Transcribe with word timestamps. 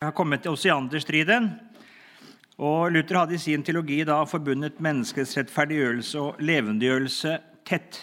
har 0.00 0.14
kommet 0.16 0.40
til 0.40 0.54
osianderstriden. 0.56 1.50
Og 2.56 2.88
Luther 2.88 3.18
hadde 3.18 3.34
i 3.36 3.40
sin 3.42 3.60
teologi 3.60 3.98
da 4.08 4.22
forbundet 4.24 4.78
menneskets 4.80 5.34
rettferdiggjørelse 5.36 6.22
og 6.22 6.38
levendegjørelse 6.40 7.34
tett. 7.68 7.98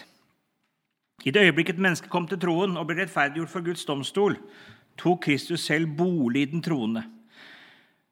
I 1.26 1.32
det 1.34 1.42
øyeblikket 1.48 1.80
mennesket 1.82 2.12
kom 2.12 2.28
til 2.30 2.38
troen 2.38 2.76
og 2.78 2.86
ble 2.86 3.00
rettferdiggjort 3.00 3.50
for 3.50 3.66
Guds 3.66 3.82
domstol, 3.88 4.38
tok 4.94 5.24
Kristus 5.26 5.64
selv 5.66 5.90
bolig 5.98 6.44
i 6.46 6.52
den 6.52 6.62
troende. 6.62 7.02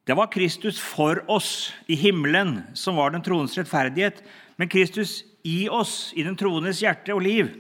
Det 0.03 0.18
var 0.18 0.32
Kristus 0.34 0.82
for 0.82 1.23
oss 1.30 1.71
i 1.87 1.95
himmelen 1.95 2.64
som 2.75 2.98
var 2.98 3.14
den 3.14 3.23
troendes 3.23 3.55
rettferdighet. 3.55 4.18
Men 4.59 4.66
Kristus 4.66 5.21
i 5.46 5.68
oss, 5.71 6.11
i 6.18 6.27
den 6.27 6.34
troendes 6.34 6.82
hjerte 6.82 7.14
og 7.14 7.23
liv, 7.23 7.55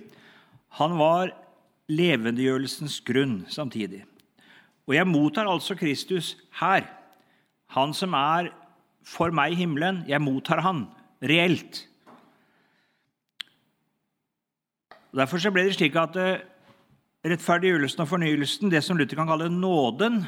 han 0.82 0.98
var 0.98 1.30
levendegjørelsens 1.86 2.98
grunn 3.06 3.44
samtidig. 3.46 4.02
Og 4.86 4.94
jeg 4.94 5.08
mottar 5.10 5.48
altså 5.50 5.74
Kristus 5.78 6.36
her. 6.60 6.86
Han 7.74 7.94
som 7.94 8.14
er 8.14 8.52
for 9.06 9.34
meg 9.34 9.54
i 9.54 9.60
himmelen. 9.62 10.04
Jeg 10.06 10.22
mottar 10.22 10.62
han 10.62 10.86
reelt. 11.22 11.84
Derfor 15.16 15.40
ble 15.50 15.64
det 15.66 15.76
slik 15.78 15.96
at 15.96 16.16
eh, 16.20 16.42
rettferdiggjørelsen 17.26 18.02
og 18.04 18.10
fornyelsen, 18.10 18.70
det 18.70 18.82
som 18.84 18.98
Luther 18.98 19.16
kan 19.18 19.30
kalle 19.30 19.48
nåden 19.50 20.26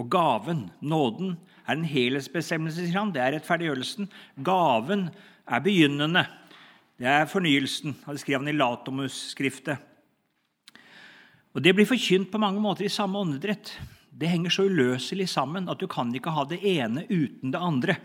og 0.00 0.06
gaven 0.08 0.70
Nåden 0.80 1.34
er 1.66 1.74
en 1.74 1.84
helhetsbestemmelse, 1.86 2.86
sier 2.86 2.98
han. 2.98 3.12
Det 3.12 3.20
er 3.20 3.34
rettferdiggjørelsen. 3.36 4.08
Gaven 4.44 5.08
er 5.44 5.64
begynnende. 5.64 6.24
Det 6.98 7.10
er 7.10 7.28
fornyelsen. 7.28 7.96
Det 8.06 8.22
skrev 8.22 8.40
han 8.40 8.50
i 8.50 8.56
Latomus-skriftet. 8.56 9.91
Og 11.52 11.62
Det 11.62 11.74
blir 11.76 11.88
forkynt 11.88 12.30
på 12.32 12.40
mange 12.40 12.60
måter 12.64 12.86
i 12.86 12.92
samme 12.92 13.20
åndedrett. 13.20 13.74
Det 14.08 14.28
henger 14.28 14.52
så 14.52 14.64
uløselig 14.68 15.28
sammen 15.28 15.68
at 15.68 15.80
du 15.80 15.88
kan 15.90 16.12
ikke 16.14 16.32
ha 16.32 16.44
det 16.48 16.60
ene 16.64 17.04
uten 17.10 17.52
det 17.52 17.60
andre. 17.60 17.96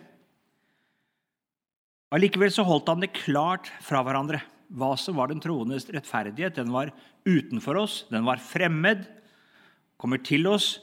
Allikevel 2.12 2.52
så 2.52 2.64
holdt 2.68 2.88
han 2.92 3.04
det 3.04 3.16
klart 3.16 3.70
fra 3.84 4.02
hverandre. 4.04 4.42
Hva 4.68 4.94
som 5.00 5.16
var 5.20 5.32
den 5.32 5.40
troendes 5.44 5.88
rettferdighet. 5.92 6.56
Den 6.60 6.74
var 6.76 6.92
utenfor 7.28 7.80
oss, 7.84 8.02
den 8.12 8.28
var 8.28 8.40
fremmed, 8.44 9.06
kommer 10.00 10.20
til 10.24 10.48
oss. 10.48 10.78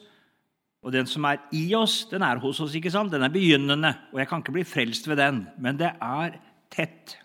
Og 0.85 0.93
den 0.93 1.09
som 1.09 1.25
er 1.29 1.41
i 1.57 1.67
oss, 1.77 2.03
den 2.11 2.25
er 2.25 2.41
hos 2.41 2.61
oss. 2.61 2.77
ikke 2.77 2.93
sant? 2.93 3.13
Den 3.13 3.25
er 3.25 3.33
begynnende, 3.33 3.95
og 4.13 4.21
jeg 4.21 4.29
kan 4.29 4.45
ikke 4.45 4.57
bli 4.57 4.65
frelst 4.69 5.09
ved 5.09 5.21
den. 5.21 5.47
Men 5.57 5.81
det 5.81 5.93
er 5.97 6.41
tett. 6.73 7.17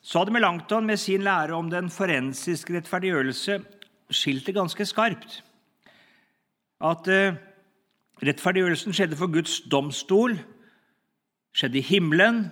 Så 0.00 0.22
hadde 0.22 0.32
Melanchthon 0.32 0.86
med 0.88 1.00
sin 1.00 1.24
lære 1.26 1.56
om 1.56 1.68
den 1.68 1.90
forensiske 1.92 2.76
rettferdiggjørelse 2.76 3.58
skilt 4.10 4.46
det 4.46 4.54
ganske 4.54 4.86
skarpt. 4.86 5.40
At 6.84 7.08
eh, 7.08 7.38
rettferdiggjørelsen 8.22 8.94
skjedde 8.96 9.18
for 9.18 9.32
Guds 9.32 9.60
domstol, 9.70 10.36
skjedde 11.56 11.80
i 11.80 11.86
himmelen. 11.88 12.46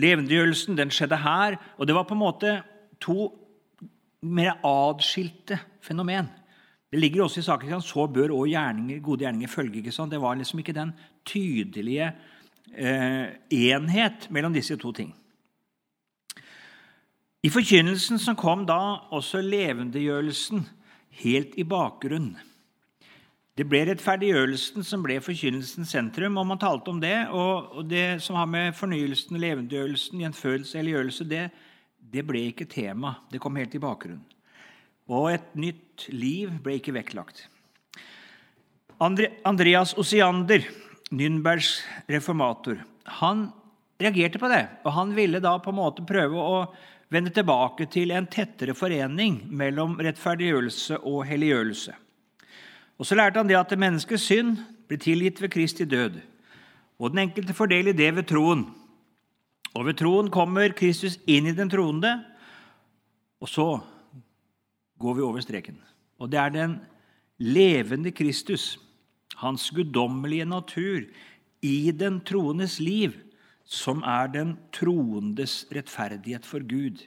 Levendegjørelsen 0.00 0.78
den 0.78 0.90
skjedde 0.90 1.20
her. 1.22 1.58
Og 1.78 1.86
det 1.86 1.96
var 1.96 2.08
på 2.08 2.16
en 2.16 2.24
måte 2.24 2.58
to 3.02 3.30
mer 4.22 4.58
adskilte 4.66 5.58
fenomen. 5.82 6.30
Det 6.92 7.00
ligger 7.00 7.24
også 7.24 7.40
i 7.40 7.46
saken 7.46 7.72
at 7.72 7.84
så 7.84 8.06
bør 8.06 8.34
gjerninger, 8.46 9.00
gode 9.00 9.24
gjerninger 9.24 9.48
følge. 9.48 9.78
ikke 9.78 9.92
sant? 9.92 10.12
Det 10.12 10.20
var 10.20 10.34
liksom 10.34 10.58
ikke 10.58 10.72
den 10.72 10.92
tydelige 11.24 12.12
eh, 12.74 13.26
enhet 13.50 14.30
mellom 14.30 14.52
disse 14.52 14.76
to 14.76 14.92
ting. 14.92 15.14
I 17.42 17.48
forkynnelsen 17.50 18.18
som 18.18 18.36
kom 18.36 18.66
da, 18.66 18.78
også 19.10 19.40
levendegjørelsen 19.40 20.68
helt 21.20 21.58
i 21.58 21.64
bakgrunnen. 21.68 22.38
Det 23.52 23.66
ble 23.68 23.82
rettferdiggjørelsen 23.84 24.84
som 24.86 25.02
ble 25.04 25.18
forkynnelsens 25.20 25.90
sentrum, 25.92 26.38
og 26.40 26.46
man 26.48 26.60
talte 26.60 26.88
om 26.88 27.00
det. 27.02 27.16
Og 27.36 27.82
det 27.84 28.22
som 28.24 28.38
har 28.40 28.48
med 28.48 28.72
fornyelsen, 28.78 29.36
levendegjørelsen, 29.42 30.22
gjenfødelse, 30.24 30.78
helliggjørelse, 30.80 31.26
det, 31.28 31.42
det 32.00 32.24
ble 32.24 32.46
ikke 32.48 32.68
tema. 32.70 33.18
Det 33.28 33.42
kom 33.44 33.58
helt 33.60 33.76
i 33.76 33.82
bakgrunnen. 33.82 34.24
Og 35.12 35.28
et 35.34 35.52
nytt 35.58 36.06
liv 36.14 36.54
ble 36.64 36.78
ikke 36.78 36.94
vektlagt. 36.96 37.44
Andreas 39.02 39.92
Osiander, 39.98 40.64
Nürnbergs 41.12 41.82
reformator, 42.08 42.80
han 43.20 43.50
reagerte 44.00 44.40
på 44.40 44.48
det. 44.48 44.62
Og 44.86 44.96
han 44.96 45.12
ville 45.16 45.42
da 45.44 45.58
på 45.60 45.74
en 45.74 45.80
måte 45.82 46.06
prøve 46.08 46.40
å 46.40 46.56
vende 47.12 47.32
tilbake 47.34 47.86
til 47.92 48.12
en 48.14 48.26
tettere 48.30 48.74
forening 48.74 49.42
mellom 49.52 49.98
rettferdiggjørelse 50.00 51.02
og 51.04 51.26
helliggjørelse. 51.28 51.94
Og 52.98 53.06
Så 53.06 53.16
lærte 53.18 53.40
han 53.40 53.48
det 53.48 53.58
at 53.58 53.78
menneskets 53.78 54.28
synd 54.30 54.60
blir 54.88 55.00
tilgitt 55.00 55.40
ved 55.42 55.50
Kristi 55.50 55.84
død. 55.84 56.20
Og 56.98 57.10
den 57.10 57.24
enkelte 57.26 57.54
får 57.54 57.66
del 57.72 57.90
i 57.90 57.96
det 57.98 58.12
ved 58.14 58.28
troen. 58.30 58.66
Og 59.74 59.86
ved 59.86 59.96
troen 59.98 60.28
kommer 60.30 60.74
Kristus 60.76 61.18
inn 61.26 61.48
i 61.48 61.56
den 61.56 61.70
troende, 61.72 62.12
og 63.40 63.48
så 63.48 63.66
går 65.00 65.16
vi 65.16 65.24
over 65.26 65.40
streken. 65.40 65.80
Og 66.20 66.30
det 66.30 66.38
er 66.38 66.52
den 66.54 66.76
levende 67.42 68.12
Kristus, 68.14 68.78
hans 69.40 69.70
guddommelige 69.74 70.44
natur, 70.44 71.08
i 71.62 71.90
den 71.90 72.20
troendes 72.20 72.78
liv, 72.80 73.16
som 73.64 74.02
er 74.02 74.30
den 74.32 74.56
troendes 74.74 75.62
rettferdighet 75.74 76.46
for 76.46 76.64
Gud. 76.68 77.04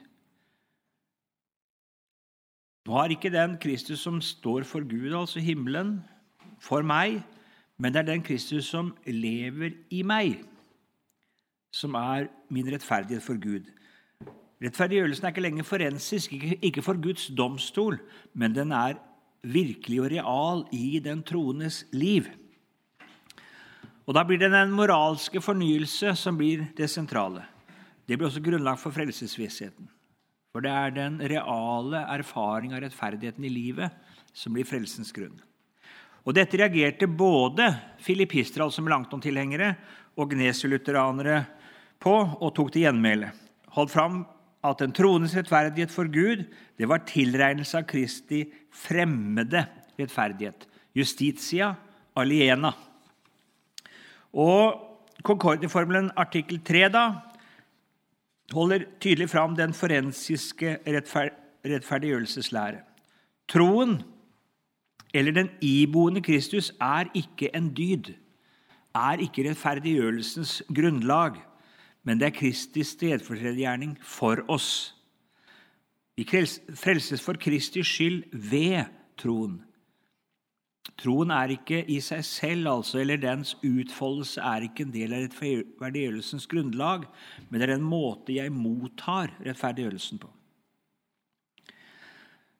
Nå 2.86 2.98
er 3.02 3.14
ikke 3.16 3.32
den 3.34 3.56
Kristus 3.58 4.04
som 4.06 4.20
står 4.22 4.66
for 4.68 4.86
Gud, 4.86 5.12
altså 5.14 5.42
himmelen, 5.42 5.98
for 6.62 6.86
meg, 6.86 7.18
men 7.78 7.92
det 7.92 8.00
er 8.00 8.12
den 8.12 8.22
Kristus 8.24 8.68
som 8.70 8.94
lever 9.06 9.74
i 9.90 10.02
meg, 10.06 10.38
som 11.74 11.98
er 11.98 12.30
min 12.48 12.70
rettferdighet 12.72 13.24
for 13.24 13.40
Gud. 13.42 13.66
Rettferdiggjørelsen 14.62 15.26
er 15.26 15.34
ikke 15.34 15.44
lenger 15.44 15.66
forensisk, 15.68 16.32
ikke 16.62 16.82
for 16.82 16.96
Guds 17.02 17.26
domstol, 17.36 17.98
men 18.32 18.54
den 18.56 18.72
er 18.72 18.96
virkelig 19.42 20.00
og 20.00 20.10
real 20.14 20.64
i 20.72 21.00
den 21.04 21.20
troendes 21.26 21.84
liv. 21.92 22.30
Og 24.06 24.14
Da 24.14 24.22
blir 24.24 24.38
det 24.38 24.52
den 24.52 24.70
moralske 24.70 25.40
fornyelse 25.42 26.14
som 26.14 26.36
blir 26.38 26.68
det 26.76 26.88
sentrale. 26.90 27.42
Det 28.06 28.16
blir 28.16 28.28
også 28.28 28.42
grunnlag 28.42 28.78
for 28.78 28.94
frelsesvissheten. 28.94 29.88
For 30.54 30.62
det 30.62 30.70
er 30.70 30.94
den 30.94 31.18
reale 31.20 32.04
erfaring 32.14 32.72
av 32.72 32.84
rettferdigheten 32.84 33.44
i 33.44 33.50
livet 33.50 33.90
som 34.32 34.54
blir 34.54 34.64
frelsens 34.64 35.10
grunn. 35.12 35.34
Og 36.26 36.34
Dette 36.34 36.58
reagerte 36.58 37.06
både 37.06 37.68
filippistere, 38.02 38.64
altså 38.64 38.82
Melankton-tilhengere, 38.82 39.74
og 40.16 40.32
gnesulutteranere 40.32 41.42
på 42.00 42.14
og 42.14 42.54
tok 42.56 42.72
til 42.72 42.86
gjenmæle. 42.86 43.28
Holdt 43.76 43.92
fram 43.92 44.22
at 44.64 44.80
den 44.80 44.94
troendes 44.96 45.36
rettferdighet 45.36 45.92
for 45.92 46.08
Gud 46.10 46.46
det 46.78 46.88
var 46.88 47.04
tilregnelse 47.06 47.78
av 47.78 47.86
Kristi 47.90 48.46
fremmede 48.72 49.66
rettferdighet. 49.98 50.66
Justitia 50.96 51.74
aliena. 52.16 52.72
Og 54.36 54.82
Concordia-formelen 55.24 56.10
artikkel 56.16 56.60
3 56.60 56.90
da, 56.92 57.06
holder 58.52 58.84
tydelig 59.02 59.30
fram 59.32 59.56
den 59.58 59.72
forensiske 59.74 60.78
rettferd 60.86 61.42
rettferdiggjørelseslære. 61.66 62.84
Troen, 63.50 63.96
eller 65.14 65.34
den 65.34 65.48
iboende 65.64 66.22
Kristus, 66.22 66.70
er 66.78 67.08
ikke 67.14 67.50
en 67.56 67.72
dyd, 67.74 68.12
er 68.94 69.18
ikke 69.24 69.48
rettferdiggjørelsens 69.48 70.60
grunnlag 70.70 71.40
men 72.06 72.20
det 72.20 72.28
er 72.28 72.36
Kristi 72.38 72.84
stedfortredergjerning 72.86 73.96
for 74.06 74.44
oss. 74.52 74.94
Vi 76.16 76.24
frelses 76.30 77.20
for 77.20 77.34
Kristi 77.40 77.82
skyld 77.82 78.22
ved 78.30 78.86
troen. 79.18 79.58
Troen 80.94 81.32
er 81.34 81.50
ikke 81.56 81.80
i 81.90 81.98
seg 82.04 82.22
selv, 82.24 82.68
altså, 82.70 83.00
eller 83.02 83.18
dens 83.20 83.56
utfoldelse 83.64 84.42
er 84.44 84.68
ikke 84.68 84.86
en 84.86 84.94
del 84.94 85.14
av 85.16 85.24
rettferdiggjørelsens 85.24 86.46
grunnlag, 86.50 87.08
men 87.48 87.60
det 87.60 87.68
er 87.68 87.74
en 87.74 87.88
måte 87.88 88.36
jeg 88.36 88.54
mottar 88.54 89.34
rettferdiggjørelsen 89.44 90.22
på. 90.22 90.30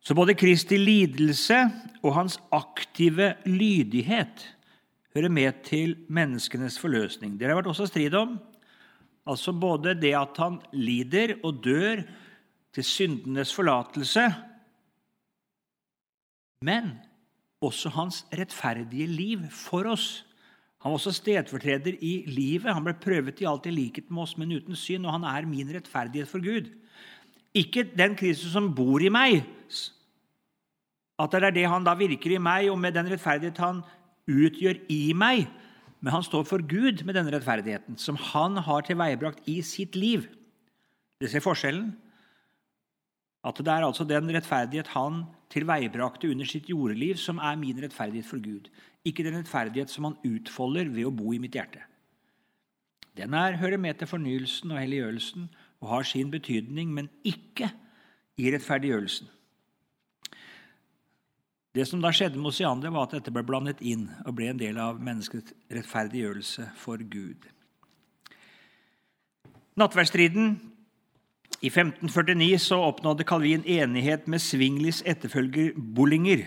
Så 0.07 0.15
både 0.15 0.37
Kristi 0.39 0.79
lidelse 0.79 1.57
og 2.03 2.13
hans 2.15 2.37
aktive 2.55 3.33
lydighet 3.47 4.45
hører 5.17 5.33
med 5.33 5.65
til 5.67 5.97
menneskenes 6.07 6.77
forløsning. 6.79 7.35
Det 7.39 7.49
har 7.49 7.59
vært 7.59 7.73
også 7.73 7.89
strid 7.91 8.15
om. 8.15 8.37
Altså 9.27 9.51
både 9.57 9.97
det 9.99 10.13
at 10.15 10.39
han 10.39 10.61
lider 10.77 11.35
og 11.43 11.59
dør 11.65 12.05
til 12.77 12.87
syndenes 12.87 13.51
forlatelse, 13.57 14.29
men 16.65 16.93
også 17.65 17.91
hans 17.95 18.23
rettferdige 18.37 19.07
liv 19.09 19.47
for 19.51 19.89
oss. 19.89 20.25
Han 20.83 20.93
var 20.93 21.01
også 21.01 21.15
stedfortreder 21.17 21.97
i 22.05 22.25
livet. 22.29 22.73
Han 22.75 22.85
ble 22.85 22.95
prøvet 23.01 23.41
i 23.43 23.49
alt 23.49 23.67
i 23.67 23.75
likhet 23.75 24.11
med 24.11 24.23
oss, 24.27 24.37
men 24.39 24.53
uten 24.53 24.77
synd, 24.77 25.07
og 25.07 25.17
han 25.17 25.25
er 25.27 25.49
min 25.49 25.73
rettferdighet 25.75 26.31
for 26.31 26.45
Gud. 26.45 26.69
Ikke 27.57 27.87
den 27.97 28.17
Kristus 28.19 28.53
som 28.53 28.75
bor 28.77 29.03
i 29.03 29.13
meg, 29.13 29.41
at 31.17 31.33
det 31.33 31.47
er 31.49 31.55
det 31.57 31.69
han 31.73 31.85
da 31.85 31.95
virker 31.97 32.35
i 32.37 32.43
meg, 32.43 32.69
og 32.69 32.77
med 32.79 32.93
den 32.93 33.09
rettferdighet 33.09 33.59
han 33.63 33.81
utgjør 34.29 34.83
i 34.93 35.15
meg, 35.17 35.47
men 36.05 36.13
han 36.13 36.25
står 36.27 36.45
for 36.45 36.61
Gud 36.61 37.01
med 37.09 37.17
denne 37.17 37.33
rettferdigheten, 37.33 37.97
som 37.97 38.19
han 38.21 38.61
har 38.63 38.85
tilveiebrakt 38.85 39.49
i 39.49 39.63
sitt 39.65 39.97
liv. 39.97 40.27
Det 41.19 41.31
ser 41.33 41.41
forskjellen. 41.41 41.95
At 43.47 43.57
det 43.63 43.73
er 43.73 43.87
altså 43.87 44.05
den 44.05 44.29
rettferdighet 44.35 44.91
han 44.93 45.25
tilveiebrakte 45.53 46.31
under 46.33 46.49
sitt 46.49 46.69
jordeliv, 46.71 47.19
som 47.21 47.39
er 47.39 47.59
min 47.61 47.79
rettferdighet 47.83 48.27
for 48.27 48.43
Gud. 48.43 48.71
Ikke 49.07 49.25
den 49.27 49.39
rettferdighet 49.39 49.93
som 49.93 50.11
han 50.11 50.19
utfolder 50.27 50.91
ved 50.91 51.09
å 51.09 51.15
bo 51.15 51.33
i 51.35 51.41
mitt 51.43 51.55
hjerte. 51.55 51.85
Den 53.17 53.35
er, 53.35 53.57
hører 53.57 53.81
med 53.81 53.97
til 53.97 54.11
fornyelsen 54.11 54.75
og 54.75 54.81
helliggjørelsen 54.83 55.49
og 55.81 55.89
har 55.89 56.09
sin 56.09 56.31
betydning, 56.33 56.93
men 56.93 57.09
ikke 57.25 57.71
i 58.37 58.51
rettferdiggjørelsen. 58.53 59.31
Det 61.77 61.85
som 61.85 62.01
da 62.01 62.09
skjedde 62.13 62.41
med 62.41 62.49
Osiander, 62.49 62.93
var 62.93 63.05
at 63.05 63.19
dette 63.19 63.33
ble 63.33 63.43
blandet 63.45 63.83
inn 63.85 64.07
og 64.25 64.39
ble 64.39 64.49
en 64.49 64.61
del 64.61 64.79
av 64.81 65.01
menneskets 65.01 65.53
rettferdiggjørelse 65.73 66.71
for 66.81 67.03
Gud. 67.13 67.45
Nattverdsstriden 69.77 70.55
i 71.61 71.71
1549 71.71 72.59
så 72.61 72.79
oppnådde 72.85 73.25
Calvin 73.25 73.65
enighet 73.65 74.27
med 74.29 74.43
Svinglis 74.45 75.01
etterfølger 75.09 75.73
Bollinger. 75.77 76.47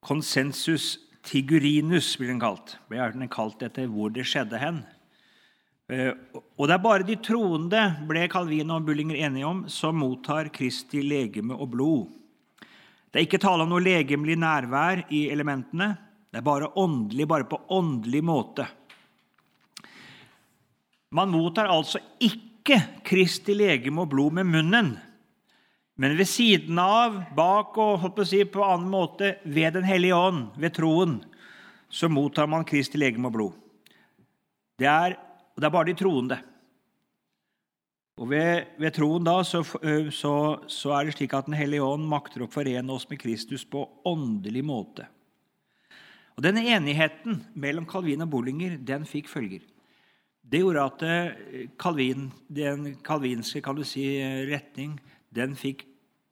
Konsensus 0.00 0.98
tigurinus 1.26 2.14
blir 2.18 2.30
den 2.30 2.40
kalt. 2.40 2.76
Ble 2.88 3.10
den 3.12 3.28
kalt 3.32 3.62
etter 3.66 3.90
hvor 3.90 4.12
det 4.14 4.24
skjedde 4.30 4.60
hen. 4.62 4.80
Eh, 5.90 6.12
og 6.54 6.68
det 6.70 6.76
er 6.76 6.84
bare 6.84 7.06
de 7.06 7.16
troende, 7.18 7.82
ble 8.06 8.28
Calvin 8.30 8.70
og 8.70 8.86
Bullinger 8.86 9.18
enige 9.26 9.48
om, 9.48 9.64
som 9.68 9.98
mottar 9.98 10.52
Kristi 10.54 11.02
legeme 11.02 11.56
og 11.56 11.72
blod. 11.74 12.12
Det 13.10 13.18
er 13.18 13.26
ikke 13.26 13.42
tale 13.42 13.66
om 13.66 13.72
noe 13.72 13.82
legemlig 13.82 14.36
nærvær 14.38 15.02
i 15.10 15.26
elementene. 15.34 15.96
Det 16.30 16.38
er 16.38 16.46
bare 16.46 16.70
åndelig, 16.78 17.26
bare 17.26 17.48
på 17.50 17.58
åndelig 17.74 18.22
måte. 18.22 18.68
Man 21.10 21.32
mottar 21.34 21.66
altså 21.74 21.98
ikke 22.22 22.49
Kristi 23.06 23.54
legeme 23.56 24.04
og 24.04 24.12
blod 24.12 24.36
med 24.38 24.48
munnen, 24.50 24.92
men 26.00 26.16
ved 26.16 26.28
siden 26.30 26.78
av, 26.80 27.18
bak 27.36 27.76
og 27.80 28.22
si, 28.24 28.40
på 28.48 28.62
annen 28.64 28.88
måte 28.88 29.34
ved 29.44 29.74
Den 29.76 29.84
hellige 29.84 30.16
ånd, 30.16 30.46
ved 30.56 30.72
troen, 30.78 31.18
så 31.90 32.08
mottar 32.08 32.48
man 32.48 32.64
Kristi 32.64 32.96
legeme 32.98 33.28
og 33.28 33.34
blod. 33.34 33.58
Det 34.80 34.88
er, 34.88 35.18
det 35.58 35.66
er 35.66 35.74
bare 35.74 35.90
de 35.90 35.96
troende. 35.98 36.38
Og 38.20 38.28
ved, 38.28 38.66
ved 38.80 38.94
troen 38.96 39.24
da, 39.24 39.38
så, 39.44 39.62
så, 39.64 40.34
så, 40.68 40.92
er 40.96 41.08
det 41.08 41.16
slik 41.16 41.34
at 41.36 41.48
Den 41.48 41.56
hellige 41.56 41.84
ånd 41.84 42.04
makter 42.08 42.44
å 42.44 42.50
forene 42.52 42.92
oss 42.92 43.08
med 43.08 43.20
Kristus 43.20 43.64
på 43.64 43.86
åndelig 44.08 44.64
måte. 44.64 45.08
Og 46.36 46.44
Denne 46.44 46.64
enigheten 46.64 47.42
mellom 47.60 47.88
Calvin 47.88 48.24
og 48.24 48.32
Bollinger 48.32 48.78
fikk 49.08 49.28
følger. 49.28 49.64
Det 50.50 50.58
gjorde 50.64 50.82
at 50.82 51.02
Calvin, 51.78 52.24
den 52.50 52.96
kalvinske 53.06 53.62
kan 53.62 53.78
si, 53.86 54.02
retning 54.50 54.96
den 55.30 55.54
fikk 55.58 55.84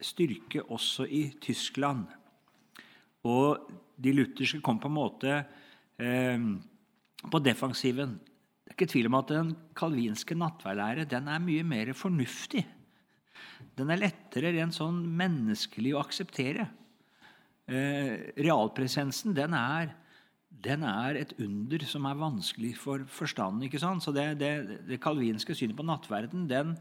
styrke 0.02 0.62
også 0.66 1.06
i 1.06 1.28
Tyskland. 1.42 2.06
Og 3.26 3.68
de 3.98 4.14
lutherske 4.14 4.62
kom 4.64 4.78
på 4.82 4.90
en 4.90 4.96
måte 4.96 5.36
eh, 5.98 6.48
på 7.28 7.42
defensiven. 7.42 8.16
Det 8.62 8.72
er 8.72 8.76
ikke 8.76 8.90
tvil 8.92 9.08
om 9.10 9.18
at 9.18 9.32
den 9.32 9.54
kalvinske 9.78 10.36
nattverdlære 10.38 11.06
den 11.10 11.30
er 11.30 11.42
mye 11.42 11.66
mer 11.66 11.94
fornuftig. 11.98 12.64
Den 13.78 13.90
er 13.90 14.02
lettere 14.02 14.52
rent 14.54 14.76
sånn 14.76 15.00
menneskelig 15.18 15.94
å 15.94 16.02
akseptere. 16.02 16.68
Eh, 17.68 18.34
realpresensen 18.38 19.34
den 19.36 19.54
er, 19.58 19.94
den 20.48 20.82
er, 20.82 21.18
et 21.20 21.34
under 21.38 21.84
som 21.86 22.06
er 22.08 22.18
vanskelig 22.18 22.72
for 22.80 23.04
forstanden. 23.12 23.62
ikke 23.66 23.80
sant? 23.82 24.02
Så 24.02 24.12
det, 24.12 24.38
det, 24.40 24.80
det 24.88 25.00
kalvinske 25.02 25.54
synet 25.54 25.76
på 25.78 25.86
nattverden 25.86 26.48
den, 26.50 26.76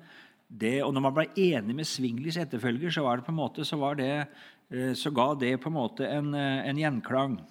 det, 0.48 0.80
og 0.84 0.94
Når 0.96 1.04
man 1.04 1.14
ble 1.14 1.26
enig 1.36 1.76
med 1.76 1.86
Svinglis 1.86 2.38
etterfølger, 2.40 2.90
så, 2.90 3.02
var 3.04 3.18
det 3.18 3.26
på 3.28 3.34
en 3.34 3.42
måte, 3.42 3.66
så, 3.68 3.76
eh, 4.00 4.94
så 4.96 5.12
ga 5.12 5.34
det 5.36 5.58
på 5.60 5.68
en 5.68 5.76
måte 5.76 6.08
en, 6.08 6.34
eh, 6.34 6.70
en 6.70 6.80
gjenklang. 6.80 7.42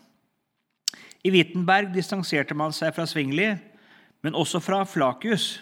I 1.23 1.31
Wittenberg 1.31 1.93
distanserte 1.93 2.57
man 2.57 2.73
seg 2.73 2.95
fra 2.97 3.05
Svingli 3.05 3.51
men 4.27 4.35
også 4.35 4.59
fra 4.59 4.81
Flakius. 4.89 5.61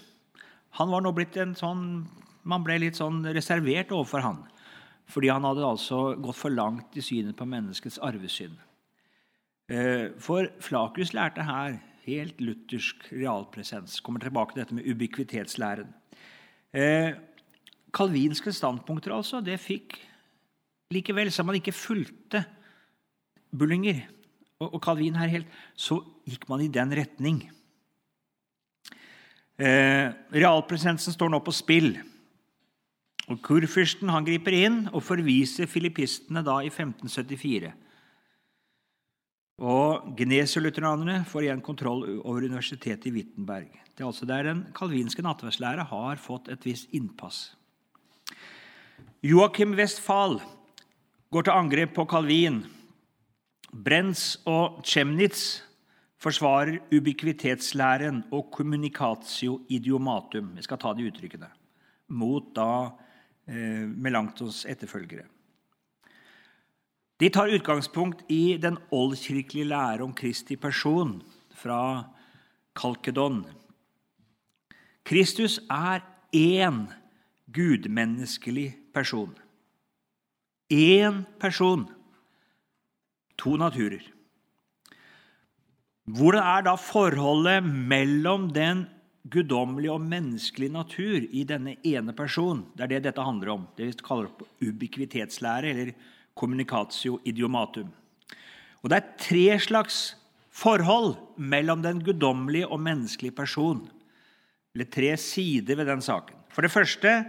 Han 0.79 0.89
var 0.89 1.03
nå 1.05 1.13
blitt 1.13 1.37
en 1.41 1.57
sånn, 1.59 2.05
Man 2.45 2.61
ble 2.61 2.75
litt 2.77 2.99
sånn 2.99 3.23
reservert 3.33 3.89
overfor 3.97 4.21
han, 4.21 4.43
fordi 5.09 5.31
han 5.33 5.47
hadde 5.49 5.63
altså 5.65 6.11
gått 6.21 6.37
for 6.37 6.53
langt 6.53 6.93
i 6.93 7.01
synet 7.01 7.39
på 7.39 7.47
menneskets 7.49 7.97
arvesynd. 8.05 8.59
Eh, 9.71 10.13
for 10.21 10.51
Flakus 10.61 11.15
lærte 11.17 11.45
her 11.45 11.79
helt 12.05 12.41
luthersk 12.41 13.07
realpresens. 13.13 14.01
Kommer 14.05 14.21
tilbake 14.21 14.53
til 14.53 14.61
dette 14.61 14.75
med 14.77 14.89
ubikvitetslæren. 14.91 15.89
Eh, 16.75 17.15
kalvinske 17.95 18.53
standpunkter 18.53 19.15
altså, 19.15 19.41
det 19.41 19.61
fikk 19.61 19.97
likevel, 20.93 21.33
som 21.33 21.47
man 21.47 21.57
ikke 21.57 21.73
fulgte 21.73 22.45
Bullinger 23.59 24.03
og 24.61 24.81
Calvin 24.83 25.17
her 25.17 25.31
helt, 25.31 25.47
så 25.75 26.01
gikk 26.27 26.49
man 26.49 26.61
i 26.61 26.69
den 26.69 26.93
retning. 26.93 27.51
Eh, 29.59 30.11
realpresensen 30.35 31.15
står 31.15 31.31
nå 31.31 31.41
på 31.41 31.55
spill. 31.55 31.95
Og 33.31 33.41
Kurfyrsten 33.41 34.11
han 34.13 34.27
griper 34.27 34.53
inn 34.53 34.83
og 34.93 35.03
forviser 35.07 35.71
filippistene 35.71 36.43
da 36.45 36.59
i 36.61 36.69
1574. 36.69 37.73
Og 39.63 40.17
Gnesio-lutheranerne 40.19 41.21
får 41.31 41.47
igjen 41.47 41.63
kontroll 41.63 42.03
over 42.25 42.43
universitetet 42.43 43.07
i 43.07 43.13
Wittenberg. 43.15 43.69
Det 43.95 44.03
er 44.03 44.09
altså 44.09 44.27
der 44.27 44.49
den 44.49 44.65
kalvinske 44.75 45.23
nattverdslære 45.23 45.87
har 45.93 46.19
fått 46.19 46.51
et 46.51 46.65
visst 46.67 46.91
innpass. 46.95 47.53
Joakim 49.23 49.77
Westphal 49.79 50.41
går 51.31 51.47
til 51.47 51.55
angrep 51.55 51.95
på 51.95 52.07
Calvin. 52.11 52.65
Brenz 53.71 54.35
og 54.47 54.83
Chemnitz 54.87 55.63
forsvarer 56.19 56.81
ubikvitetslæren 56.91 58.25
og 58.35 58.51
communicatio 58.55 59.61
idiomatum. 59.69 60.55
Vi 60.57 60.67
skal 60.67 60.81
ta 60.83 60.93
de 60.95 61.07
uttrykkene. 61.07 61.51
Mot 62.15 62.51
da 62.57 62.71
eh, 63.47 63.87
Melanktons 63.87 64.65
etterfølgere. 64.67 65.29
De 67.23 67.31
tar 67.31 67.53
utgangspunkt 67.55 68.25
i 68.29 68.57
den 68.59 68.79
oldkirkelige 68.91 69.69
lære 69.71 70.03
om 70.03 70.15
Kristi 70.15 70.57
person 70.59 71.21
fra 71.55 72.11
Kalkedon. 72.75 73.45
Kristus 75.07 75.61
er 75.71 76.03
én 76.35 76.89
gudmenneskelig 77.55 78.73
person. 78.95 79.35
Én 80.73 81.23
person. 81.39 81.87
To 83.39 83.57
naturer. 83.61 84.03
Hvordan 86.05 86.43
er 86.43 86.67
da 86.67 86.75
forholdet 86.77 87.65
mellom 87.65 88.51
den 88.53 88.85
guddommelige 89.31 89.93
og 89.93 90.03
menneskelige 90.05 90.73
natur 90.73 91.25
i 91.31 91.45
denne 91.49 91.77
ene 91.87 92.13
personen? 92.13 92.67
Det 92.75 92.85
er 92.85 92.93
det 92.93 93.05
dette 93.07 93.25
handler 93.25 93.55
om. 93.55 93.69
Det 93.77 93.87
vi 93.87 94.05
kaller 94.05 94.29
ubikvitetslære, 94.61 95.71
eller 95.71 95.95
communicatio 96.35 97.21
idiomatum. 97.25 97.89
Og 98.83 98.91
Det 98.91 98.97
er 98.97 99.17
tre 99.19 99.59
slags 99.59 100.17
forhold 100.51 101.17
mellom 101.39 101.83
den 101.83 102.05
guddommelige 102.05 102.69
og 102.69 102.81
menneskelige 102.81 103.35
person. 103.35 103.89
Eller 104.75 104.87
tre 104.91 105.17
sider 105.17 105.77
ved 105.77 105.87
den 105.87 106.03
saken. 106.03 106.37
For 106.51 106.63
det 106.63 106.71
første 106.71 107.25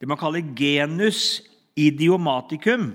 det 0.00 0.08
man 0.08 0.18
kaller 0.18 0.54
genus 0.56 1.42
idiomaticum. 1.76 2.92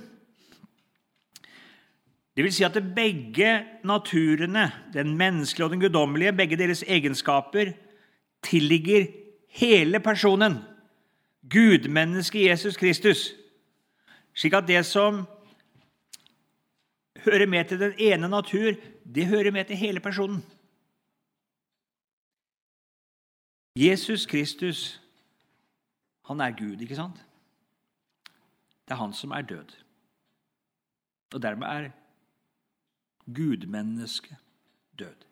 Det 2.33 2.43
vil 2.43 2.53
si 2.53 2.63
at 2.63 2.77
begge 2.95 3.65
naturene, 3.83 4.71
den 4.93 5.17
menneskelige 5.17 5.65
og 5.65 5.71
den 5.71 5.81
guddommelige, 5.83 6.33
begge 6.33 6.57
deres 6.57 6.83
egenskaper, 6.87 7.73
tilligger 8.43 9.05
hele 9.49 9.99
personen, 9.99 10.57
gudmennesket 11.49 12.49
Jesus 12.49 12.77
Kristus. 12.77 13.33
Slik 14.33 14.53
at 14.53 14.67
det 14.67 14.85
som 14.85 15.25
hører 17.25 17.47
med 17.49 17.65
til 17.65 17.79
den 17.79 17.93
ene 17.97 18.29
natur, 18.29 18.75
det 19.15 19.27
hører 19.27 19.51
med 19.51 19.65
til 19.65 19.77
hele 19.77 19.99
personen. 19.99 20.43
Jesus 23.75 24.25
Kristus, 24.25 25.01
han 26.27 26.41
er 26.41 26.53
Gud, 26.57 26.81
ikke 26.81 26.95
sant? 26.95 27.17
Det 28.85 28.93
er 28.93 29.01
han 29.01 29.13
som 29.13 29.31
er 29.31 29.41
død. 29.41 29.73
Og 31.33 31.41
dermed 31.41 31.67
er 31.67 31.89
gudmenneske 33.25 34.37
død. 34.99 35.25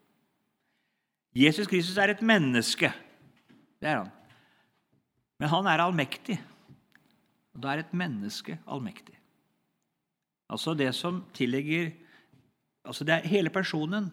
Jesus 1.36 1.68
Kristus 1.68 1.98
er 1.98 2.12
et 2.12 2.22
menneske. 2.22 2.94
Det 3.80 3.90
er 3.90 3.98
han. 3.98 4.10
Men 5.40 5.50
han 5.50 5.66
er 5.66 5.84
allmektig. 5.84 6.42
Og 7.54 7.64
da 7.64 7.76
er 7.76 7.84
et 7.84 7.94
menneske 7.94 8.60
allmektig. 8.68 9.21
Altså 10.52 10.74
det 10.76 10.92
som 10.96 11.24
tillegger 11.34 11.92
altså 12.84 13.06
det 13.08 13.14
er, 13.14 13.28
Hele 13.28 13.50
personen 13.50 14.12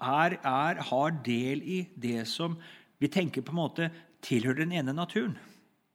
er, 0.00 0.36
er, 0.42 0.82
har 0.82 1.22
del 1.24 1.62
i 1.62 1.80
det 1.96 2.26
som 2.28 2.56
vi 2.98 3.08
tenker 3.12 3.44
på 3.44 3.52
en 3.52 3.60
måte 3.60 3.90
tilhører 4.24 4.64
den 4.64 4.72
ene 4.72 4.92
naturen. 4.92 5.36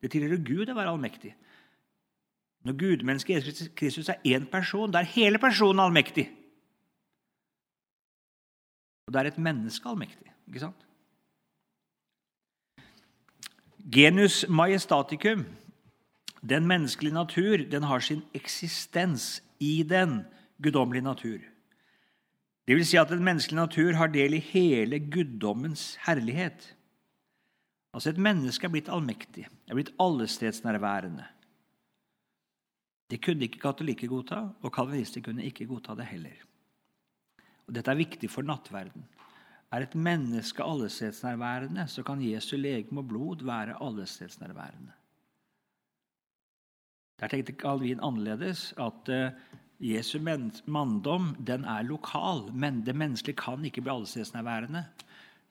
Det 0.01 0.11
tilhører 0.13 0.43
Gud 0.45 0.69
å 0.69 0.77
være 0.77 0.93
allmektig. 0.93 1.33
Når 2.65 2.77
gudmennesket 2.77 3.41
Jesus 3.41 3.71
Kristus 3.77 4.09
er 4.09 4.21
én 4.25 4.45
person, 4.49 4.91
da 4.91 5.01
er 5.01 5.09
hele 5.15 5.41
personen 5.41 5.81
allmektig. 5.81 6.27
Og 9.07 9.13
da 9.13 9.21
er 9.21 9.31
et 9.31 9.41
menneske 9.41 9.89
allmektig. 9.89 10.29
ikke 10.47 10.61
sant? 10.61 10.85
Genus 13.91 14.45
majestaticum, 14.47 15.45
den 16.41 16.67
menneskelige 16.67 17.13
natur, 17.13 17.57
den 17.71 17.83
har 17.83 17.99
sin 17.99 18.21
eksistens 18.33 19.43
i 19.59 19.83
den 19.83 20.23
guddommelige 20.63 21.05
natur. 21.05 21.39
Det 22.67 22.77
vil 22.77 22.85
si 22.85 22.97
at 22.97 23.09
den 23.09 23.23
menneskelige 23.23 23.61
natur 23.61 23.97
har 23.97 24.07
del 24.07 24.37
i 24.37 24.45
hele 24.51 24.99
guddommens 24.99 25.97
herlighet. 26.05 26.75
Altså 27.93 28.09
Et 28.09 28.17
menneske 28.17 28.65
er 28.65 28.71
blitt 28.71 28.89
allmektig, 28.89 29.47
er 29.67 29.75
blitt 29.75 29.91
allestedsnærværende. 29.99 31.25
Det 33.11 33.19
kunne 33.19 33.43
ikke 33.43 33.59
katolikker 33.59 34.07
godta, 34.07 34.45
og 34.61 34.71
kalvinister 34.71 35.21
kunne 35.21 35.43
ikke 35.43 35.67
godta 35.67 35.97
det 35.99 36.07
heller. 36.07 36.37
Og 37.67 37.75
Dette 37.75 37.91
er 37.91 37.99
viktig 37.99 38.29
for 38.31 38.47
nattverden. 38.47 39.03
Er 39.71 39.83
et 39.83 39.95
menneske 39.95 40.63
allestedsnærværende, 40.63 41.87
så 41.87 42.03
kan 42.03 42.23
Jesu 42.23 42.55
legeme 42.57 43.03
og 43.03 43.07
blod 43.07 43.43
være 43.43 43.75
allestedsnærværende. 43.83 44.95
Der 47.21 47.29
tenkte 47.29 47.53
Calvin 47.53 48.01
annerledes, 48.01 48.71
at 48.81 49.09
uh, 49.09 49.29
Jesu 49.81 50.19
manndom 50.21 51.35
den 51.37 51.65
er 51.65 51.85
lokal, 51.85 52.47
men 52.53 52.81
det 52.85 52.95
menneskelige 52.97 53.37
kan 53.37 53.65
ikke 53.65 53.81
bli 53.85 53.93
allestedsnærværende. 53.93 54.85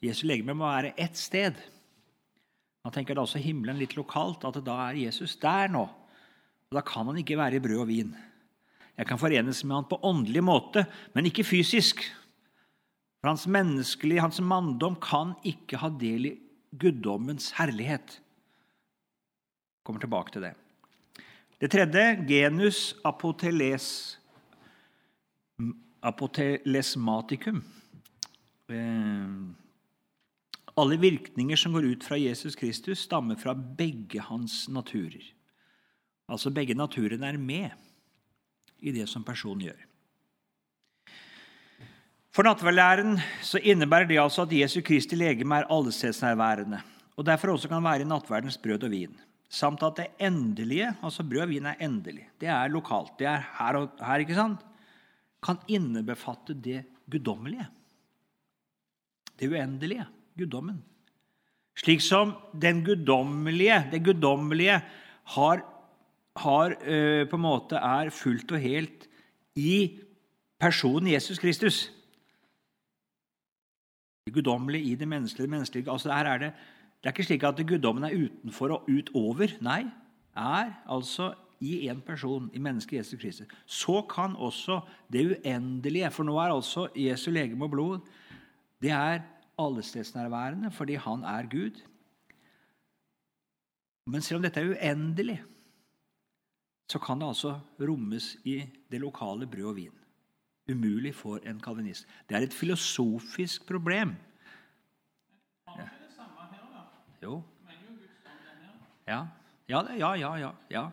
Jesu 0.02 0.26
legeme 0.26 0.54
må 0.54 0.66
være 0.66 0.94
ett 0.98 1.18
sted. 1.18 1.54
Han 2.84 2.94
tenker 2.94 3.14
da 3.14 3.22
også 3.22 3.42
himmelen 3.42 3.78
litt 3.78 3.96
lokalt, 3.98 4.44
at 4.46 4.58
da 4.64 4.76
er 4.88 5.02
Jesus 5.04 5.36
der 5.38 5.70
nå. 5.70 5.84
Og 6.70 6.78
Da 6.78 6.82
kan 6.86 7.06
han 7.06 7.18
ikke 7.18 7.38
være 7.38 7.58
i 7.58 7.62
brød 7.62 7.82
og 7.82 7.88
vin. 7.88 8.14
Jeg 8.96 9.06
kan 9.06 9.18
forenes 9.18 9.64
med 9.64 9.76
han 9.76 9.90
på 9.90 10.00
åndelig 10.02 10.42
måte, 10.44 10.86
men 11.14 11.26
ikke 11.26 11.44
fysisk. 11.44 12.02
For 13.20 13.28
hans 13.28 13.46
menneskelige, 13.46 14.20
hans 14.20 14.40
manndom, 14.40 14.96
kan 14.96 15.34
ikke 15.44 15.80
ha 15.80 15.90
del 15.90 16.26
i 16.26 16.38
guddommens 16.78 17.50
herlighet. 17.58 18.20
Kommer 19.84 20.00
tilbake 20.00 20.32
til 20.32 20.46
det. 20.46 20.54
Det 21.60 21.68
tredje, 21.68 22.24
genus 22.24 22.94
apoteles, 23.04 24.16
apotelesmaticum. 26.00 27.60
Eh, 28.68 29.28
alle 30.80 30.96
virkninger 30.96 31.56
som 31.56 31.76
går 31.76 31.84
ut 31.84 32.04
fra 32.04 32.16
Jesus 32.16 32.56
Kristus, 32.56 33.04
stammer 33.04 33.36
fra 33.36 33.52
begge 33.54 34.24
hans 34.24 34.68
naturer. 34.72 35.26
Altså 36.30 36.50
begge 36.54 36.74
naturene 36.74 37.28
er 37.28 37.36
med 37.36 37.70
i 38.80 38.94
det 38.96 39.08
som 39.10 39.24
personen 39.26 39.68
gjør. 39.68 39.86
For 42.32 42.46
nattverdlæren 42.46 43.18
innebærer 43.60 44.08
det 44.08 44.22
altså 44.22 44.46
at 44.46 44.54
Jesu 44.54 44.80
Kristi 44.86 45.18
legeme 45.18 45.58
er 45.60 45.68
allestedsnærværende, 45.68 46.80
og 47.16 47.26
derfor 47.26 47.52
også 47.52 47.68
kan 47.68 47.84
være 47.84 48.06
i 48.06 48.08
nattverdens 48.08 48.56
brød 48.56 48.86
og 48.88 48.90
vin. 48.94 49.18
Samt 49.50 49.82
at 49.82 49.98
det 49.98 50.06
endelige, 50.22 50.92
altså 51.02 51.24
brød 51.26 51.42
og 51.42 51.50
vin 51.50 51.66
er 51.66 51.80
endelig, 51.82 52.28
det 52.40 52.48
er 52.48 52.70
lokalt, 52.70 53.16
det 53.18 53.26
er 53.26 53.42
her 53.58 53.78
og 53.80 54.04
her, 54.06 54.22
ikke 54.22 54.38
sant? 54.38 54.66
kan 55.40 55.56
innebefatte 55.72 56.52
det 56.52 56.82
guddommelige. 57.10 57.64
Det 59.40 59.48
uendelige, 59.48 60.04
guddommen. 60.36 60.82
Slik 61.80 62.02
som 62.04 62.34
den 62.52 62.82
guddommelige, 62.84 63.86
det 63.90 64.02
guddommelige 64.04 64.82
har 65.34 65.62
har, 66.36 66.76
uh, 66.78 67.28
på 67.28 67.36
en 67.36 67.42
måte 67.42 67.76
er 67.76 68.10
fullt 68.14 68.52
og 68.54 68.62
helt 68.62 69.08
i 69.58 69.98
personen 70.60 71.10
Jesus 71.10 71.40
Kristus. 71.42 71.90
Det 74.24 74.34
guddommelige 74.34 74.92
i 74.92 74.94
det 74.94 75.08
menneskelige. 75.08 75.46
Det 75.48 75.50
menneskelige. 75.50 75.90
Altså, 75.90 76.12
her 76.12 76.24
er 76.24 76.38
det, 76.38 76.52
det, 77.00 77.08
er 77.08 77.14
ikke 77.14 77.24
slik 77.24 77.44
at 77.48 77.60
guddommen 77.66 78.04
er 78.04 78.16
utenfor 78.16 78.76
og 78.76 78.90
utover. 78.90 79.56
Nei, 79.64 79.86
er 80.36 80.74
altså 80.86 81.32
i 81.60 81.88
én 81.88 82.00
person, 82.04 82.50
i 82.52 82.60
mennesket 82.60 82.98
Jesus 82.98 83.20
Kristus. 83.20 83.48
Så 83.66 84.02
kan 84.08 84.36
også 84.36 84.80
det 85.12 85.26
uendelige 85.26 86.10
For 86.10 86.24
nå 86.24 86.36
er 86.38 86.54
altså 86.54 86.88
Jesu 86.96 87.30
legeme 87.30 87.64
og 87.64 87.70
blod 87.70 88.10
det 88.80 88.90
er 88.90 89.20
allestedsnærværende 89.60 90.70
fordi 90.72 90.94
han 90.94 91.24
er 91.24 91.48
Gud. 91.50 91.80
Men 94.06 94.22
selv 94.22 94.36
om 94.36 94.42
dette 94.42 94.60
er 94.60 94.72
uendelig, 94.72 95.42
så 96.90 96.98
kan 96.98 97.20
det 97.20 97.28
altså 97.28 97.58
rommes 97.80 98.36
i 98.44 98.62
det 98.90 99.00
lokale 99.00 99.46
brød 99.46 99.64
og 99.64 99.76
vin. 99.76 99.96
Umulig 100.70 101.14
for 101.14 101.38
en 101.46 101.60
kalvinist. 101.60 102.06
Det 102.28 102.36
er 102.36 102.40
et 102.40 102.54
filosofisk 102.54 103.66
problem. 103.66 104.14
Jo. 107.22 107.40
Ja. 109.06 109.26
Ja, 109.70 109.84
ja, 109.94 110.14
ja, 110.18 110.30
ja, 110.40 110.50
ja. 110.70 110.84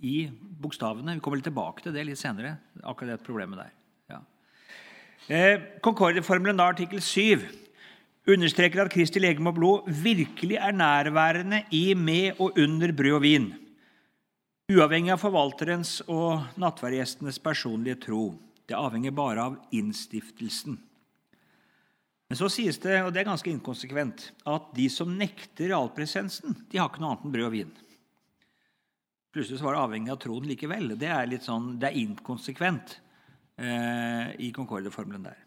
I 0.00 0.30
bokstavene. 0.30 1.18
Vi 1.18 1.20
kommer 1.24 1.40
litt 1.40 1.48
tilbake 1.50 1.84
til 1.84 1.92
det 1.96 2.06
litt 2.08 2.20
senere. 2.20 2.56
akkurat 2.82 3.18
det 3.18 3.26
problemet 3.26 3.60
der. 3.60 3.72
Ja. 4.08 4.20
Eh, 5.28 5.60
Concordieformelen, 5.82 6.60
artikkel 6.60 7.02
7, 7.02 7.44
understreker 8.26 8.84
at 8.84 8.92
Kristi 8.92 9.20
legeme 9.20 9.52
og 9.52 9.58
blod 9.58 9.90
virkelig 9.90 10.56
er 10.56 10.72
nærværende 10.72 11.64
i, 11.70 11.94
med 11.94 12.40
og 12.40 12.56
under 12.56 12.92
brød 12.92 13.18
og 13.18 13.22
vin 13.22 13.52
uavhengig 14.70 15.10
av 15.10 15.18
forvalterens 15.18 15.96
og 16.06 16.58
nattverdgjestenes 16.60 17.40
personlige 17.42 17.98
tro. 18.06 18.22
Det 18.68 18.78
avhenger 18.78 19.14
bare 19.14 19.42
av 19.48 19.56
innstiftelsen. 19.74 20.78
Men 22.30 22.38
så 22.38 22.46
sies 22.46 22.76
det, 22.78 22.94
og 23.02 23.08
det 23.10 23.24
er 23.24 23.26
ganske 23.26 23.50
inkonsekvent, 23.50 24.28
at 24.46 24.66
de 24.76 24.84
som 24.92 25.10
nekter 25.18 25.72
realpresensen, 25.72 26.54
de 26.70 26.78
har 26.78 26.86
ikke 26.86 27.02
noe 27.02 27.16
annet 27.16 27.24
enn 27.26 27.32
brød 27.34 27.46
og 27.48 27.54
vin. 27.56 27.72
Plutselig 29.34 29.58
så 29.58 29.66
var 29.66 29.74
det 29.74 29.80
avhengig 29.82 30.12
av 30.14 30.18
troen 30.22 30.46
likevel. 30.46 30.92
Det 30.98 31.08
er 31.10 31.26
litt 31.26 31.42
sånn, 31.42 31.72
det 31.82 31.88
er 31.88 31.98
inkonsekvent 31.98 32.92
eh, 33.58 34.30
i 34.46 34.50
Concorde-formelen 34.54 35.26
der. 35.26 35.40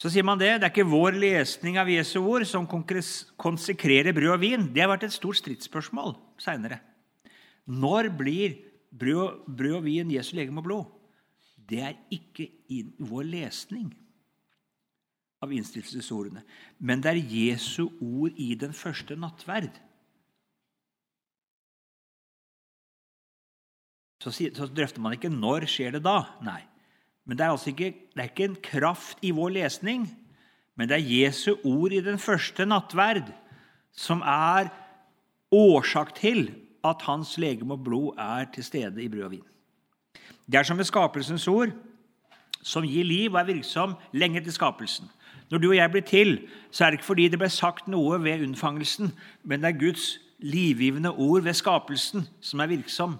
Så 0.00 0.12
sier 0.12 0.24
man 0.24 0.40
det, 0.40 0.50
det 0.60 0.68
er 0.68 0.74
ikke 0.74 0.88
vår 0.92 1.16
lesning 1.16 1.80
av 1.80 1.88
Jesu 1.92 2.18
ord 2.20 2.44
som 2.48 2.68
konsekrerer 2.68 4.16
brød 4.16 4.34
og 4.34 4.44
vin. 4.44 4.68
Det 4.68 4.84
har 4.84 4.92
vært 4.92 5.08
et 5.08 5.16
stort 5.16 5.40
stridsspørsmål 5.40 6.12
seinere. 6.40 6.82
Når 7.64 8.12
blir 8.20 8.60
brød, 8.92 9.48
brød 9.48 9.80
og 9.80 9.88
vin 9.88 10.12
Jesu 10.12 10.34
legeme 10.36 10.60
og 10.60 10.68
blod? 10.68 10.94
Det 11.56 11.84
er 11.88 11.98
ikke 12.12 12.50
vår 13.00 13.28
lesning 13.32 13.88
av 15.40 15.52
innstillelsesordene, 15.56 16.42
men 16.78 17.00
det 17.00 17.14
er 17.14 17.30
Jesu 17.32 17.88
ord 18.00 18.36
i 18.36 18.52
den 18.60 18.74
første 18.76 19.16
nattverd. 19.16 19.72
Så, 24.20 24.32
så 24.32 24.68
drøfter 24.68 25.00
man 25.00 25.16
ikke 25.16 25.32
når 25.32 25.64
skjer 25.70 25.96
det 25.96 26.02
da. 26.04 26.18
Nei. 26.44 26.60
Men 27.24 27.38
det 27.38 27.46
er 27.46 27.54
altså 27.54 27.70
ikke, 27.72 27.92
det 28.12 28.20
er 28.20 28.32
ikke 28.32 28.48
en 28.50 28.58
kraft 28.64 29.22
i 29.24 29.30
vår 29.32 29.54
lesning, 29.56 30.04
men 30.76 30.88
det 30.88 30.98
er 30.98 31.12
Jesu 31.12 31.54
ord 31.64 31.92
i 31.92 32.02
den 32.04 32.20
første 32.20 32.66
nattverd 32.68 33.30
som 33.96 34.20
er 34.24 34.68
årsak 35.52 36.14
til 36.18 36.50
at 36.86 37.02
hans 37.08 37.34
legeme 37.40 37.76
og 37.76 37.84
blod 37.84 38.20
er 38.20 38.48
til 38.54 38.64
stede 38.64 39.02
i 39.02 39.08
brød 39.08 39.26
og 39.26 39.32
vin. 39.34 39.46
Det 40.50 40.58
er 40.58 40.66
som 40.66 40.76
med 40.76 40.88
skapelsens 40.88 41.46
ord, 41.48 41.72
som 42.62 42.84
gir 42.84 43.04
liv 43.04 43.32
og 43.32 43.40
er 43.40 43.48
virksom 43.52 43.94
lenge 44.12 44.42
til 44.44 44.52
skapelsen. 44.52 45.08
Når 45.50 45.58
du 45.58 45.68
og 45.68 45.76
jeg 45.76 45.90
blir 45.90 46.06
til, 46.06 46.36
så 46.70 46.84
er 46.84 46.90
det 46.90 47.00
ikke 47.00 47.10
fordi 47.10 47.28
det 47.28 47.40
ble 47.40 47.50
sagt 47.50 47.88
noe 47.90 48.20
ved 48.22 48.44
unnfangelsen, 48.46 49.10
men 49.44 49.62
det 49.62 49.72
er 49.72 49.80
Guds 49.80 50.12
livgivende 50.38 51.10
ord 51.10 51.42
ved 51.42 51.58
skapelsen 51.58 52.28
som 52.40 52.62
er 52.62 52.70
virksom. 52.70 53.18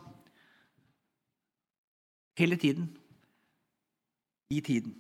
Hele 2.39 2.57
tiden. 2.57 2.97
I 4.51 4.61
tiden. 4.61 4.95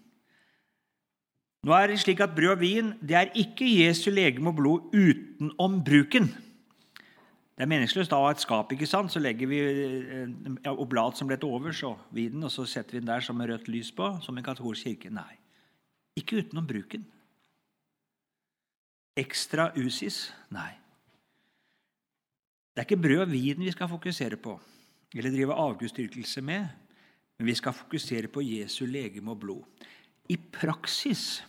Nå 1.63 1.73
er 1.77 1.91
det 1.91 2.01
slik 2.01 2.21
at 2.25 2.35
Brød 2.37 2.55
og 2.55 2.61
vin 2.61 2.93
det 3.05 3.17
er 3.17 3.35
ikke 3.37 3.67
Jesu 3.69 4.11
legeme 4.11 4.49
og 4.49 4.57
blod 4.57 4.95
utenom 4.97 5.83
bruken. 5.85 6.31
Det 7.61 7.67
er 7.67 7.69
meningsløst 7.69 8.15
å 8.17 8.23
ha 8.23 8.31
et 8.33 8.41
skap, 8.41 8.71
ikke 8.73 8.89
sant? 8.89 9.13
så 9.13 9.21
legger 9.21 9.51
vi 9.51 9.59
ja, 9.61 10.73
oblat 10.73 11.19
som 11.19 11.29
ble 11.29 11.37
til 11.37 11.53
overs, 11.53 11.83
og 11.85 11.99
viden, 12.17 12.41
og 12.47 12.53
så 12.55 12.65
setter 12.65 12.97
vi 12.97 13.03
den 13.03 13.11
der 13.11 13.21
som 13.21 13.37
med 13.37 13.51
rødt 13.51 13.69
lys 13.69 13.91
på, 13.93 14.07
som 14.25 14.39
en 14.39 14.47
katolsk 14.47 14.89
kirke. 14.89 15.11
Nei, 15.13 15.35
ikke 16.17 16.41
utenom 16.41 16.65
bruken. 16.71 17.05
Ekstra 19.19 19.71
usis? 19.77 20.29
Nei. 20.55 20.71
Det 22.71 22.83
er 22.83 22.87
ikke 22.87 23.03
brød 23.03 23.25
og 23.27 23.33
vin 23.33 23.65
vi 23.65 23.73
skal 23.75 23.91
fokusere 23.91 24.39
på 24.41 24.55
eller 25.15 25.33
drive 25.35 25.57
avgudsdyrkelse 25.59 26.43
med, 26.43 26.69
Men 27.39 27.47
vi 27.47 27.55
skal 27.55 27.73
fokusere 27.73 28.29
på 28.29 28.43
Jesu 28.45 28.85
legeme 28.87 29.31
og 29.31 29.39
blod. 29.41 29.63
I 30.29 30.37
praksis 30.37 31.43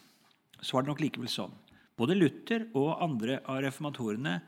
så 0.61 0.77
var 0.77 0.85
det 0.85 0.87
nok 0.87 1.01
likevel 1.03 1.27
sånn. 1.27 1.51
Både 1.99 2.15
Luther 2.15 2.63
og 2.73 3.01
andre 3.03 3.41
av 3.43 3.59
reformatorene, 3.65 4.41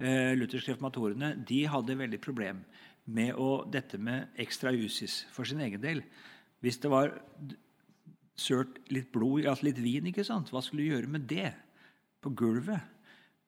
eh, 0.00 0.32
lutherske 0.34 0.72
reformatorene 0.72 1.44
de 1.46 1.66
hadde 1.68 1.98
veldig 1.98 2.18
problem 2.18 2.64
med 3.04 3.34
å, 3.34 3.68
dette 3.70 3.98
med 3.98 4.28
ekstra 4.38 4.72
usis 4.72 5.26
for 5.30 5.44
sin 5.44 5.60
egen 5.60 5.80
del. 5.80 6.02
Hvis 6.64 6.80
det 6.80 6.90
var 6.90 7.12
sølt 8.34 8.80
litt 8.88 9.12
blod, 9.12 9.44
altså 9.44 9.66
litt 9.66 9.78
vin, 9.78 10.06
ikke 10.06 10.24
sant? 10.24 10.48
hva 10.48 10.62
skulle 10.64 10.82
du 10.82 10.94
gjøre 10.94 11.12
med 11.12 11.28
det 11.28 11.52
på 12.22 12.32
gulvet? 12.36 12.80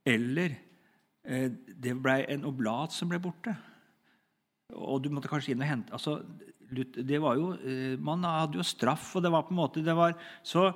Eller 0.09 0.55
eh, 1.25 1.51
det 1.53 1.97
ble 2.03 2.21
en 2.29 2.47
oblat 2.49 2.95
som 2.95 3.11
ble 3.11 3.21
borte. 3.23 3.55
Og 4.77 5.03
du 5.03 5.11
måtte 5.13 5.31
kanskje 5.31 5.55
inn 5.55 5.65
og 5.65 5.71
hente 5.71 5.97
altså, 5.97 6.19
det 6.69 7.17
var 7.23 7.39
jo, 7.39 7.55
eh, 7.57 7.97
Man 7.97 8.25
hadde 8.29 8.59
jo 8.61 8.67
straff, 8.67 9.15
og 9.17 9.25
det 9.25 9.33
var 9.33 9.47
på 9.47 9.55
en 9.55 9.63
måte 9.63 9.85
det 9.85 9.97
var, 9.97 10.13
Så 10.43 10.73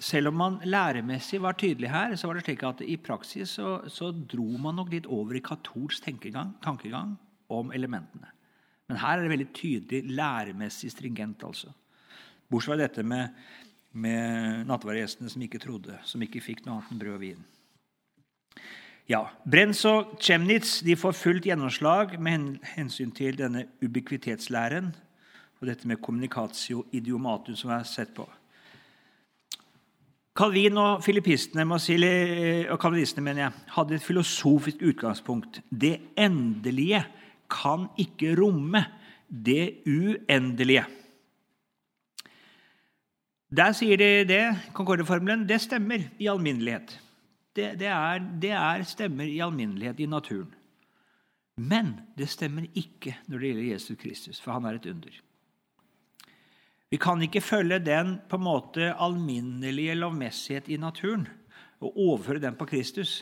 selv 0.00 0.30
om 0.30 0.36
man 0.40 0.60
læremessig 0.64 1.42
var 1.42 1.52
tydelig 1.52 1.90
her, 1.90 2.14
så 2.16 2.26
var 2.26 2.38
det 2.38 2.44
slik 2.46 2.62
at 2.64 2.80
i 2.80 2.96
praksis 2.96 3.50
så, 3.58 3.82
så 3.88 4.08
dro 4.10 4.56
man 4.56 4.78
nok 4.78 4.94
litt 4.94 5.06
over 5.06 5.36
i 5.36 5.42
katolsk 5.44 6.06
tankegang 6.64 7.18
om 7.52 7.72
elementene. 7.76 8.30
Men 8.88 8.98
her 8.98 9.18
er 9.18 9.26
det 9.26 9.32
veldig 9.34 9.50
tydelig 9.52 10.16
læremessig 10.16 10.90
stringent. 10.94 11.44
altså. 11.44 11.68
Bortsett 12.50 12.72
fra 12.72 12.78
dette 12.80 13.04
med, 13.04 13.28
med 13.92 14.66
nattverdgjestene 14.68 15.30
som 15.32 15.42
ikke 15.42 15.60
trodde, 15.62 15.96
som 16.06 16.22
ikke 16.22 16.42
fikk 16.44 16.64
noe 16.64 16.78
annet 16.78 16.92
enn 16.94 17.00
brød 17.02 17.16
og 17.16 17.22
vin. 17.24 17.46
Ja, 19.10 19.24
Brenz 19.42 19.82
og 19.90 20.12
Chemnitz 20.22 20.80
de 20.86 20.94
får 20.94 21.16
fullt 21.18 21.46
gjennomslag 21.48 22.14
med 22.22 22.60
hensyn 22.76 23.10
til 23.10 23.38
denne 23.40 23.64
ubiquitetslæren 23.82 24.92
og 25.60 25.66
dette 25.66 25.88
med 25.90 25.98
communicatio 26.00 26.84
idiomatum, 26.94 27.56
som 27.58 27.72
jeg 27.72 27.82
har 27.82 27.88
sett 27.90 28.12
på. 28.14 28.28
Calvin 30.38 30.78
og 30.78 31.02
filippistene 31.04 31.66
og 31.66 32.78
kalvinistene 32.80 33.24
mener 33.26 33.42
jeg, 33.42 33.64
hadde 33.74 33.98
et 33.98 34.06
filosofisk 34.06 34.86
utgangspunkt. 34.92 35.58
Det 35.68 35.98
endelige 36.16 37.02
kan 37.50 37.90
ikke 37.98 38.36
romme 38.38 38.84
det 39.26 39.82
uendelige. 39.86 40.86
Der 43.50 43.72
sier 43.74 43.98
de 43.98 44.24
det, 44.28 44.44
Concorde-formelen. 44.72 45.42
Det 45.48 45.58
stemmer 45.58 46.04
i 46.18 46.28
alminnelighet. 46.30 46.92
Det, 47.56 47.72
det, 47.80 47.88
er, 47.90 48.20
det 48.42 48.52
er 48.54 48.84
stemmer 48.86 49.26
i 49.26 49.40
alminnelighet 49.42 50.00
i 50.00 50.06
naturen. 50.06 50.52
Men 51.58 51.96
det 52.16 52.30
stemmer 52.30 52.68
ikke 52.78 53.16
når 53.26 53.38
det 53.38 53.50
gjelder 53.50 53.72
Jesus 53.72 53.98
Kristus, 53.98 54.40
for 54.40 54.54
han 54.54 54.68
er 54.70 54.78
et 54.78 54.86
under. 54.86 55.18
Vi 56.90 56.98
kan 56.98 57.22
ikke 57.22 57.42
følge 57.42 57.78
den 57.82 58.16
på 58.30 58.38
en 58.38 58.46
måte 58.46 58.94
alminnelige 58.94 59.98
lovmessighet 59.98 60.70
i 60.70 60.78
naturen 60.78 61.26
og 61.80 61.98
overføre 61.98 62.42
den 62.42 62.54
på 62.58 62.70
Kristus. 62.70 63.20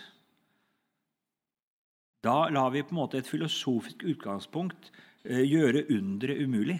Da 2.25 2.49
lar 2.53 2.71
vi 2.75 2.83
på 2.83 2.93
en 2.93 3.01
måte 3.01 3.19
et 3.19 3.29
filosofisk 3.29 4.05
utgangspunkt 4.05 4.93
eh, 5.25 5.45
gjøre 5.49 5.87
underet 5.91 6.45
umulig. 6.45 6.79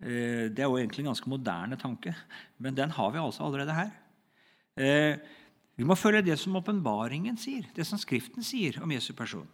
Eh, 0.00 0.48
det 0.48 0.58
er 0.58 0.68
jo 0.68 0.78
egentlig 0.78 1.04
en 1.04 1.10
ganske 1.12 1.30
moderne 1.30 1.76
tanke, 1.76 2.14
men 2.58 2.76
den 2.76 2.90
har 2.90 3.10
vi 3.10 3.18
altså 3.18 3.44
allerede 3.44 3.74
her. 3.76 3.90
Eh, 4.76 5.18
vi 5.76 5.84
må 5.84 5.94
følge 5.94 6.22
det 6.22 6.38
som 6.38 6.56
åpenbaringen 6.56 7.36
sier, 7.40 7.68
det 7.76 7.86
som 7.86 7.98
Skriften 7.98 8.44
sier 8.44 8.82
om 8.82 8.90
Jesu 8.92 9.12
person. 9.14 9.48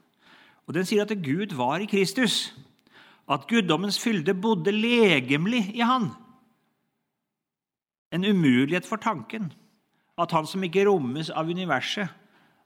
Og 0.67 0.75
Den 0.75 0.85
sier 0.85 1.03
at 1.03 1.23
Gud 1.23 1.55
var 1.55 1.79
i 1.79 1.87
Kristus, 1.87 2.55
at 3.29 3.47
guddommens 3.47 3.99
fylde 3.99 4.35
bodde 4.35 4.73
legemlig 4.73 5.77
i 5.77 5.81
Han. 5.81 6.11
En 8.13 8.25
umulighet 8.25 8.87
for 8.87 8.97
tanken 8.97 9.53
at 10.19 10.33
han 10.33 10.47
som 10.47 10.63
ikke 10.65 10.87
rommes 10.89 11.31
av 11.31 11.49
universet, 11.49 12.09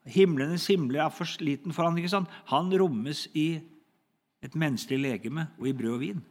Himlenes 0.09 0.65
himmel 0.71 0.97
er 0.97 1.11
for 1.13 1.29
liten 1.45 1.75
for 1.77 1.85
han, 1.85 1.99
ikke 2.01 2.09
sant? 2.09 2.31
Han 2.49 2.73
rommes 2.81 3.27
i 3.37 3.61
et 4.41 4.55
menneskelig 4.57 4.97
legeme 4.97 5.45
og 5.59 5.67
i 5.69 5.75
brød 5.77 5.93
og 5.93 6.01
vin. 6.01 6.23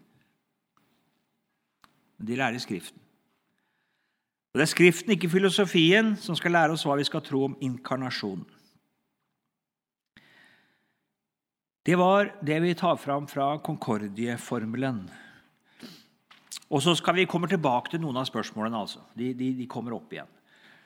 De 2.20 2.36
lærer 2.36 2.60
Skriften. 2.60 3.00
Og 4.54 4.60
Det 4.60 4.62
er 4.62 4.74
Skriften, 4.74 5.12
ikke 5.12 5.30
filosofien, 5.30 6.16
som 6.18 6.36
skal 6.36 6.52
lære 6.52 6.74
oss 6.74 6.86
hva 6.86 6.98
vi 6.98 7.06
skal 7.08 7.22
tro 7.22 7.44
om 7.46 7.58
inkarnasjon. 7.62 8.46
Det 11.86 11.98
var 11.98 12.34
det 12.46 12.62
vi 12.62 12.74
tar 12.78 12.98
fram 12.98 13.28
fra 13.28 13.58
Concordie-formelen. 13.58 15.04
Og 16.70 16.82
så 16.82 16.94
skal 16.96 17.16
vi 17.16 17.26
komme 17.26 17.48
tilbake 17.50 17.90
til 17.90 18.02
noen 18.02 18.18
av 18.22 18.28
spørsmålene. 18.30 18.78
altså. 18.78 19.02
De, 19.18 19.34
de, 19.34 19.54
de 19.58 19.68
kommer 19.70 19.96
opp 19.96 20.14
igjen. 20.14 20.30